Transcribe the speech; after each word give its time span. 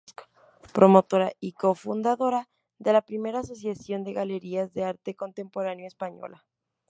Promotora 0.73 1.31
y 1.39 1.51
cofundadora 1.51 2.49
de 2.79 2.91
la 2.91 3.03
primera 3.03 3.41
Asociación 3.41 4.03
de 4.03 4.13
Galerías 4.13 4.73
de 4.73 4.83
Arte 4.83 5.13
Contemporáneo 5.15 5.85
española. 5.85 6.43